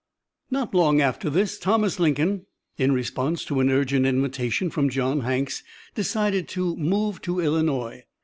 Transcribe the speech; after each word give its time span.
Not 0.49 0.73
long 0.73 0.99
after 0.99 1.29
this 1.29 1.59
Thomas 1.59 1.99
Lincoln, 1.99 2.47
in 2.75 2.91
response 2.91 3.45
to 3.45 3.59
an 3.59 3.69
urgent 3.69 4.07
invitation 4.07 4.71
from 4.71 4.89
John 4.89 5.19
Hanks, 5.19 5.61
decided 5.93 6.47
to 6.47 6.75
move 6.77 7.21
to 7.21 7.39
Illinois. 7.39 8.05